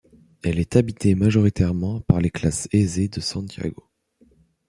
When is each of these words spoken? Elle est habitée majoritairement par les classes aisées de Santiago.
Elle 0.41 0.57
est 0.57 0.77
habitée 0.77 1.13
majoritairement 1.13 2.01
par 2.01 2.19
les 2.21 2.31
classes 2.31 2.67
aisées 2.71 3.07
de 3.07 3.19
Santiago. 3.21 3.87